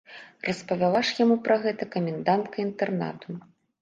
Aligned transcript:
Распавяла 0.47 1.01
ж 1.09 1.13
яму 1.23 1.37
пра 1.47 1.57
гэта 1.65 1.83
камендантка 1.97 2.57
інтэрнату. 2.67 3.29